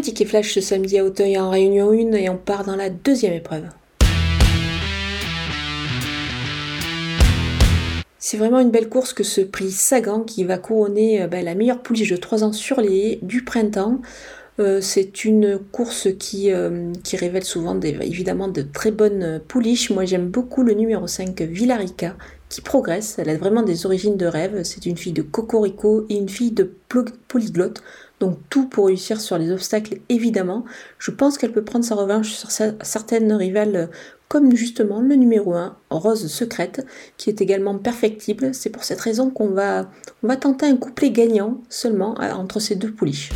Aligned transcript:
Ticket 0.00 0.26
flash 0.26 0.54
ce 0.54 0.60
samedi 0.60 0.98
à 0.98 1.04
Auteuil 1.04 1.38
en 1.38 1.50
Réunion 1.50 1.90
1 1.90 2.12
et 2.12 2.28
on 2.28 2.36
part 2.36 2.64
dans 2.64 2.76
la 2.76 2.90
deuxième 2.90 3.32
épreuve. 3.32 3.64
C'est 8.18 8.36
vraiment 8.36 8.60
une 8.60 8.70
belle 8.70 8.88
course 8.88 9.12
que 9.12 9.24
ce 9.24 9.40
prix 9.40 9.70
Sagan 9.70 10.20
qui 10.20 10.44
va 10.44 10.58
couronner 10.58 11.22
euh, 11.22 11.26
ben, 11.26 11.44
la 11.44 11.54
meilleure 11.54 11.82
pouliche 11.82 12.10
de 12.10 12.16
3 12.16 12.44
ans 12.44 12.52
sur 12.52 12.80
les 12.80 13.18
du 13.22 13.44
printemps. 13.44 14.00
Euh, 14.60 14.80
c'est 14.80 15.24
une 15.24 15.58
course 15.58 16.08
qui, 16.18 16.52
euh, 16.52 16.92
qui 17.04 17.16
révèle 17.16 17.44
souvent 17.44 17.78
évidemment 17.80 18.48
de 18.48 18.62
très 18.62 18.90
bonnes 18.90 19.40
pouliches. 19.46 19.90
Moi 19.90 20.04
j'aime 20.04 20.28
beaucoup 20.28 20.62
le 20.62 20.74
numéro 20.74 21.06
5 21.06 21.40
Villarica 21.42 22.16
qui 22.48 22.60
progresse. 22.60 23.16
Elle 23.18 23.30
a 23.30 23.36
vraiment 23.36 23.62
des 23.62 23.86
origines 23.86 24.16
de 24.16 24.26
rêve. 24.26 24.62
C'est 24.64 24.86
une 24.86 24.96
fille 24.96 25.12
de 25.12 25.22
cocorico 25.22 26.06
et 26.08 26.16
une 26.16 26.28
fille 26.28 26.50
de 26.50 26.70
polyglotte. 27.28 27.82
Donc 28.20 28.38
tout 28.50 28.66
pour 28.66 28.86
réussir 28.86 29.20
sur 29.20 29.38
les 29.38 29.52
obstacles 29.52 30.00
évidemment. 30.08 30.64
Je 30.98 31.12
pense 31.12 31.38
qu'elle 31.38 31.52
peut 31.52 31.64
prendre 31.64 31.84
sa 31.84 31.94
revanche 31.94 32.32
sur 32.32 32.50
certaines 32.50 33.32
rivales 33.32 33.90
comme 34.28 34.54
justement 34.54 35.00
le 35.00 35.14
numéro 35.14 35.54
1, 35.54 35.76
Rose 35.90 36.26
Secrète, 36.26 36.86
qui 37.16 37.30
est 37.30 37.40
également 37.40 37.78
perfectible. 37.78 38.54
C'est 38.54 38.70
pour 38.70 38.84
cette 38.84 39.00
raison 39.00 39.30
qu'on 39.30 39.48
va, 39.48 39.90
va 40.22 40.36
tenter 40.36 40.66
un 40.66 40.76
couplet 40.76 41.10
gagnant 41.10 41.62
seulement 41.70 42.20
euh, 42.20 42.32
entre 42.32 42.60
ces 42.60 42.76
deux 42.76 42.92
pouliches. 42.92 43.30